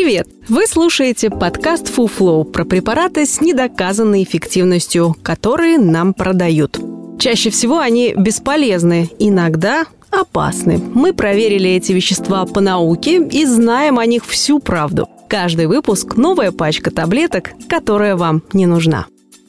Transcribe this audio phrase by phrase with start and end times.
[0.00, 0.28] Привет!
[0.48, 6.78] Вы слушаете подкаст FuFlow про препараты с недоказанной эффективностью, которые нам продают.
[7.18, 10.78] Чаще всего они бесполезны, иногда опасны.
[10.78, 15.08] Мы проверили эти вещества по науке и знаем о них всю правду.
[15.28, 19.06] Каждый выпуск– новая пачка таблеток, которая вам не нужна.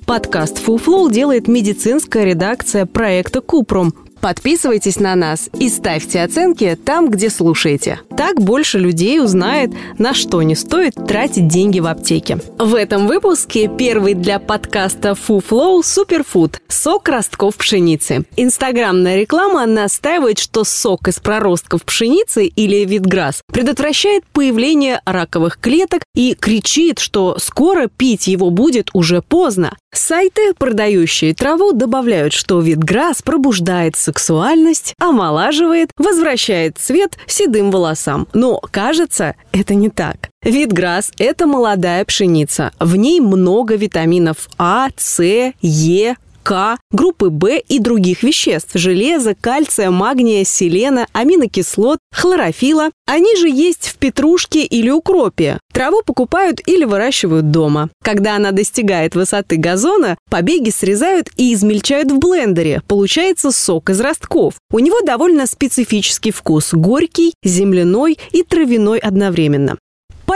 [0.07, 7.29] Подкаст FuFlow делает медицинская редакция проекта Купрум, Подписывайтесь на нас и ставьте оценки там, где
[7.29, 8.01] слушаете.
[8.19, 12.39] Так больше людей узнает, на что не стоит тратить деньги в аптеке.
[12.57, 18.25] В этом выпуске первый для подкаста FuFlow Superfood– сок ростков пшеницы.
[18.35, 26.35] Инстаграмная реклама настаивает, что сок из проростков пшеницы или витграсс предотвращает появление раковых клеток и
[26.35, 29.77] кричит, что скоро пить его будет уже поздно.
[29.93, 38.08] Сайты, продающие траву, добавляют, что витграсс пробуждает сексуальность, омолаживает, возвращает цвет седым волосам.
[38.33, 40.29] Но, кажется, это не так.
[40.43, 42.71] Витграсс– это молодая пшеница.
[42.79, 45.23] В ней много витаминов А, С,
[45.61, 46.15] Е,
[46.91, 52.89] группы В и других веществ– железа, кальция, магния, селена, аминокислот, хлорофила.
[53.05, 55.59] Они же есть в петрушке или укропе.
[55.71, 57.89] Траву покупают или выращивают дома.
[58.03, 62.81] Когда она достигает высоты газона, побеги срезают и измельчают в блендере.
[62.87, 64.55] Получается сок из ростков.
[64.71, 69.77] У него довольно специфический вкус– горький, земляной и травяной одновременно.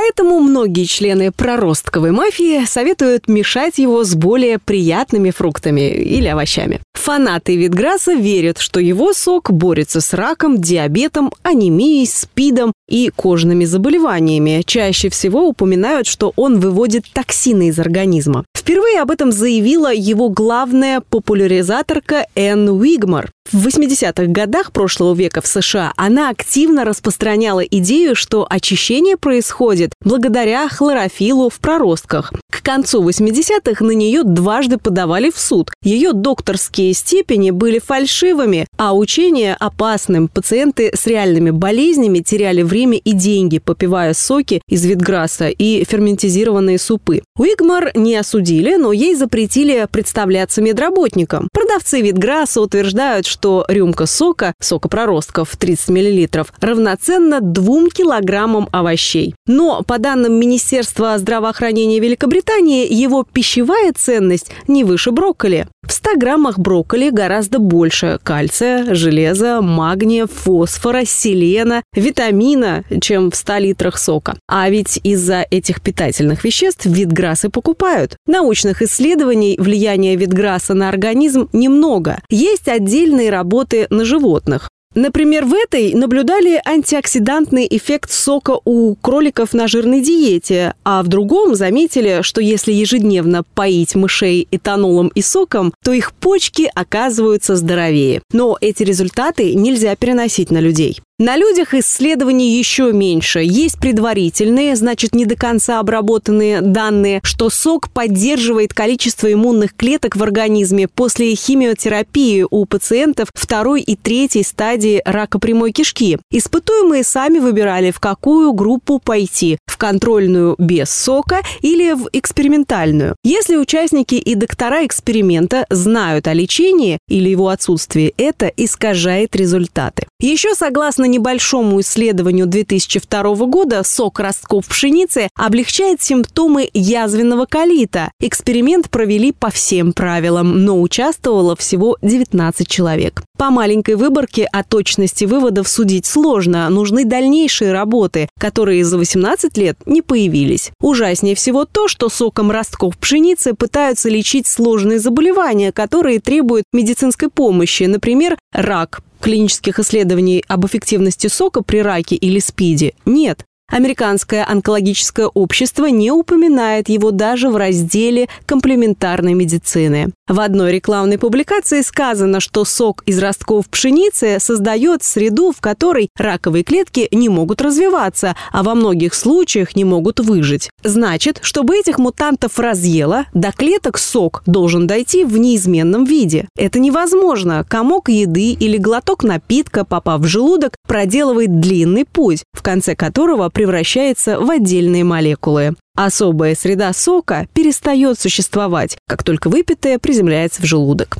[0.03, 6.81] Поэтому многие члены проростковой мафии советуют мешать его с более приятными фруктами или овощами.
[6.93, 14.61] Фанаты Витграсса верят, что его сок борется с раком, диабетом, анемией, спидом и кожными заболеваниями.
[14.65, 18.43] Чаще всего упоминают, что он выводит токсины из организма.
[18.57, 23.31] Впервые об этом заявила его главная популяризаторка Энн Уигмар.
[23.51, 30.67] В 80-х годах прошлого века в США она активно распространяла идею, что очищение происходит благодаря
[30.69, 32.33] хлорофилу в проростках.
[32.49, 35.71] К концу 80-х на нее дважды подавали в суд.
[35.83, 40.29] Ее докторские степени были фальшивыми, а учение опасным.
[40.29, 47.21] Пациенты с реальными болезнями теряли время и деньги, попивая соки из витграсса и ферментизированные супы.
[47.37, 51.49] Уигмар не осудили, но ей запретили представляться медработникам.
[51.51, 59.33] Продавцы витграсса утверждают, что рюмка сока, сока проростков 30 мл, равноценна 2 килограммам овощей.
[59.47, 65.67] Но, по данным Министерства здравоохранения Великобритании, его пищевая ценность не выше брокколи.
[65.85, 73.57] В 100 граммах брокколи гораздо больше кальция, железа, магния, фосфора, селена, витамина, чем в 100
[73.57, 74.37] литрах сока.
[74.47, 78.15] А ведь из-за этих питательных веществ витграссы покупают.
[78.27, 82.19] Научных исследований влияния витграсса на организм немного.
[82.29, 84.69] Есть отдельные работы на животных.
[84.95, 91.55] Например, в этой наблюдали антиоксидантный эффект сока у кроликов на жирной диете, а в другом
[91.55, 98.21] заметили, что если ежедневно поить мышей этанолом и соком, то их почки оказываются здоровее.
[98.31, 100.99] Но эти результаты нельзя переносить на людей.
[101.19, 103.41] На людях исследований еще меньше.
[103.43, 110.23] Есть предварительные, значит, не до конца обработанные данные, что сок поддерживает количество иммунных клеток в
[110.23, 116.17] организме после химиотерапии у пациентов второй и третьей стадии рака прямой кишки.
[116.31, 123.15] Испытуемые сами выбирали, в какую группу пойти– в контрольную без сока или в экспериментальную.
[123.23, 130.07] Если участники и доктора эксперимента знают о лечении или его отсутствии, это искажает результаты.
[130.19, 138.11] Еще согласно небольшому исследованию 2002 года, сок ростков пшеницы облегчает симптомы язвенного колита.
[138.19, 143.23] Эксперимент провели по всем правилам, но участвовало всего 19 человек.
[143.37, 149.77] По маленькой выборке о точности выводов судить сложно, нужны дальнейшие работы, которые за 18 лет
[149.85, 150.71] не появились.
[150.81, 157.83] Ужаснее всего то, что соком ростков пшеницы пытаются лечить сложные заболевания, которые требуют медицинской помощи,
[157.83, 163.45] например, рак, клинических исследований об эффективности сока при раке или СПИДе нет.
[163.71, 170.11] Американское онкологическое общество не упоминает его даже в разделе комплементарной медицины.
[170.27, 176.63] В одной рекламной публикации сказано, что сок из ростков пшеницы создает среду, в которой раковые
[176.63, 180.69] клетки не могут развиваться, а во многих случаях не могут выжить.
[180.83, 186.47] Значит, чтобы этих мутантов разъело, до клеток сок должен дойти в неизменном виде.
[186.55, 187.65] Это невозможно.
[187.67, 194.39] Комок еды или глоток напитка, попав в желудок, проделывает длинный путь, в конце которого превращается
[194.39, 195.75] в отдельные молекулы.
[195.95, 201.17] Особая среда сока перестает существовать, как только выпитое приземляется в желудок.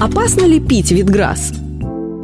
[0.00, 1.52] Опасно ли пить витграсс?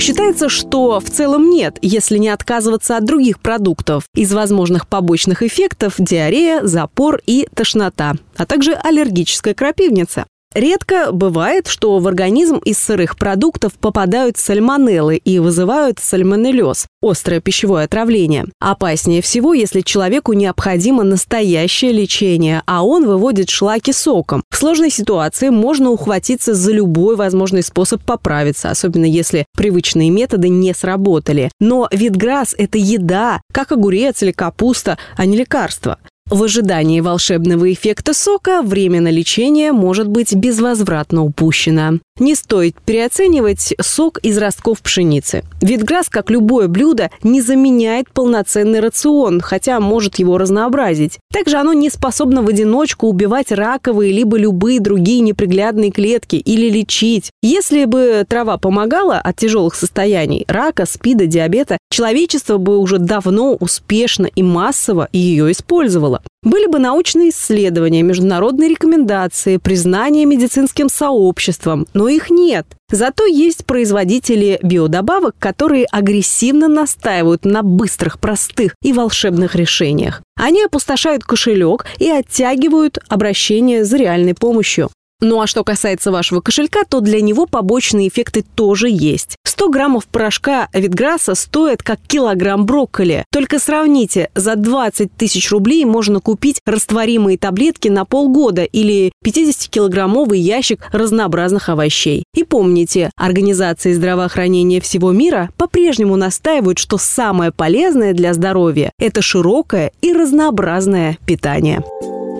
[0.02, 4.04] Считается, что в целом нет, если не отказываться от других продуктов.
[4.16, 10.26] Из возможных побочных эффектов– диарея, запор и тошнота, а также аллергическая крапивница.
[10.54, 17.84] Редко бывает, что в организм из сырых продуктов попадают сальмонеллы и вызывают сальмонеллез– острое пищевое
[17.84, 18.44] отравление.
[18.60, 24.42] Опаснее всего, если человеку необходимо настоящее лечение, а он выводит шлаки соком.
[24.50, 30.74] В сложной ситуации можно ухватиться за любой возможный способ поправиться, особенно если привычные методы не
[30.74, 31.50] сработали.
[31.60, 35.98] Но витграсс– это еда, как огурец или капуста, а не лекарство.
[36.32, 41.98] В ожидании волшебного эффекта сока время на лечение может быть безвозвратно упущено.
[42.18, 45.44] Не стоит переоценивать сок из ростков пшеницы.
[45.60, 51.18] Витграсс, как любое блюдо, не заменяет полноценный рацион, хотя может его разнообразить.
[51.32, 57.30] Также оно не способно в одиночку убивать раковые либо любые другие неприглядные клетки или лечить.
[57.42, 64.26] Если бы трава помогала от тяжелых состояний рака, спида, диабета, человечество бы уже давно успешно
[64.26, 66.21] и массово ее использовало.
[66.42, 72.66] Были бы научные исследования, международные рекомендации, признание медицинским сообществом, но их нет.
[72.90, 80.20] Зато есть производители биодобавок, которые агрессивно настаивают на быстрых, простых и волшебных решениях.
[80.36, 84.90] Они опустошают кошелек и оттягивают обращение за реальной помощью.
[85.22, 89.36] Ну а что касается вашего кошелька, то для него побочные эффекты тоже есть.
[89.44, 93.24] 100 граммов порошка Витграсса стоит как килограмм брокколи.
[93.30, 100.80] Только сравните, за 20 тысяч рублей можно купить растворимые таблетки на полгода или 50-килограммовый ящик
[100.90, 102.24] разнообразных овощей.
[102.34, 109.92] И помните, организации здравоохранения всего мира по-прежнему настаивают, что самое полезное для здоровья– это широкое
[110.00, 111.84] и разнообразное питание.